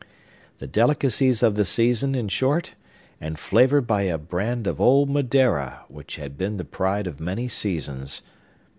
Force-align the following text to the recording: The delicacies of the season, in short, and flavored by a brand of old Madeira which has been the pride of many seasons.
The 0.57 0.65
delicacies 0.65 1.43
of 1.43 1.53
the 1.53 1.63
season, 1.63 2.15
in 2.15 2.27
short, 2.27 2.73
and 3.21 3.37
flavored 3.37 3.85
by 3.85 4.01
a 4.01 4.17
brand 4.17 4.65
of 4.65 4.81
old 4.81 5.11
Madeira 5.11 5.85
which 5.89 6.15
has 6.15 6.31
been 6.31 6.57
the 6.57 6.65
pride 6.65 7.05
of 7.05 7.19
many 7.19 7.47
seasons. 7.47 8.23